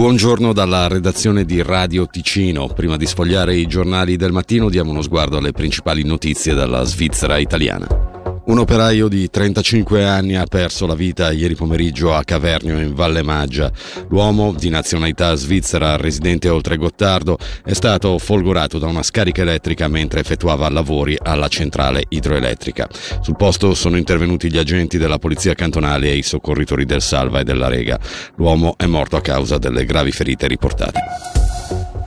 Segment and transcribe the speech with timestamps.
[0.00, 2.68] Buongiorno dalla redazione di Radio Ticino.
[2.68, 7.36] Prima di sfogliare i giornali del mattino diamo uno sguardo alle principali notizie dalla Svizzera
[7.36, 8.09] italiana.
[8.50, 13.22] Un operaio di 35 anni ha perso la vita ieri pomeriggio a Cavernio in Valle
[13.22, 13.70] Maggia.
[14.08, 20.18] L'uomo, di nazionalità svizzera, residente oltre Gottardo, è stato folgorato da una scarica elettrica mentre
[20.18, 22.88] effettuava lavori alla centrale idroelettrica.
[23.20, 27.44] Sul posto sono intervenuti gli agenti della polizia cantonale e i soccorritori del Salva e
[27.44, 28.00] della Rega.
[28.34, 31.39] L'uomo è morto a causa delle gravi ferite riportate.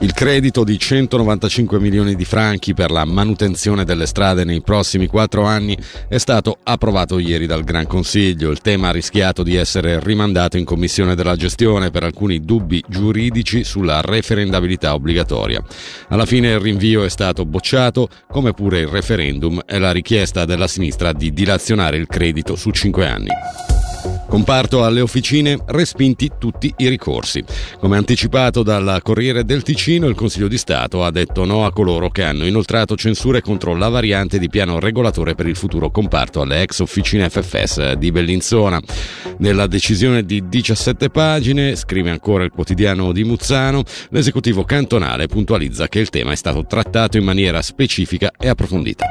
[0.04, 5.44] Il credito di 195 milioni di franchi per la manutenzione delle strade nei prossimi quattro
[5.44, 5.74] anni
[6.08, 8.50] è stato approvato ieri dal Gran Consiglio.
[8.50, 13.64] Il tema ha rischiato di essere rimandato in Commissione della gestione per alcuni dubbi giuridici
[13.64, 15.64] sulla referendabilità obbligatoria.
[16.08, 20.68] Alla fine il rinvio è stato bocciato, come pure il referendum e la richiesta della
[20.68, 23.30] sinistra di dilazionare il credito su cinque anni.
[24.34, 27.44] Comparto alle officine, respinti tutti i ricorsi.
[27.78, 32.10] Come anticipato dal Corriere del Ticino, il Consiglio di Stato ha detto no a coloro
[32.10, 36.62] che hanno inoltrato censure contro la variante di piano regolatore per il futuro comparto alle
[36.62, 38.80] ex officine FFS di Bellinzona.
[39.38, 46.00] Nella decisione di 17 pagine, scrive ancora il quotidiano di Muzzano, l'esecutivo cantonale puntualizza che
[46.00, 49.06] il tema è stato trattato in maniera specifica e approfondita.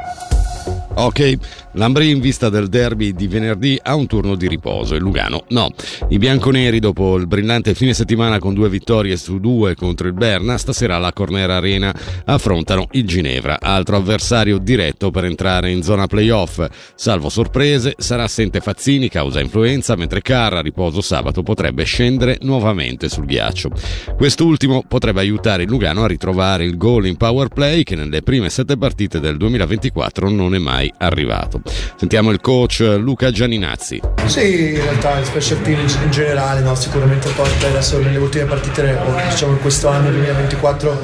[0.96, 1.38] Ok,
[1.74, 5.70] Lambri in vista del derby di venerdì ha un turno di riposo e Lugano no.
[6.08, 10.56] I bianconeri dopo il brillante fine settimana con due vittorie su due contro il Berna,
[10.56, 11.92] stasera alla Cornera Arena
[12.26, 16.64] affrontano il Ginevra, altro avversario diretto per entrare in zona playoff.
[16.94, 23.26] Salvo sorprese, sarà assente Fazzini causa influenza, mentre Carra riposo sabato potrebbe scendere nuovamente sul
[23.26, 23.70] ghiaccio.
[24.16, 28.48] Quest'ultimo potrebbe aiutare il Lugano a ritrovare il gol in power play che nelle prime
[28.48, 31.62] sette partite del 2024 non è mai arrivato.
[31.96, 34.00] Sentiamo il coach Luca Gianinazzi.
[34.26, 38.98] Sì, in realtà il special team in generale, no, sicuramente post adesso nelle ultime partite,
[39.28, 40.98] diciamo in questo anno 2024,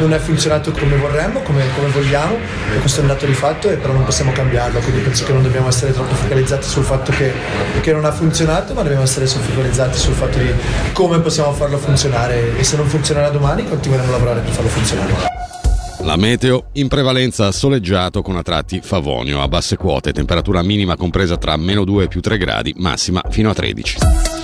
[0.00, 2.36] non è funzionato come vorremmo, come, come vogliamo,
[2.74, 5.32] e questo è un dato di fatto, e però non possiamo cambiarlo, quindi penso che
[5.32, 7.32] non dobbiamo essere troppo focalizzati sul fatto che,
[7.80, 10.52] che non ha funzionato, ma dobbiamo essere focalizzati sul fatto di
[10.92, 15.43] come possiamo farlo funzionare e se non funzionerà domani continueremo a lavorare per farlo funzionare.
[16.04, 21.38] La meteo in prevalenza soleggiato con a tratti favonio a basse quote, temperatura minima compresa
[21.38, 24.43] tra meno 2 e più 3 gradi, massima fino a 13.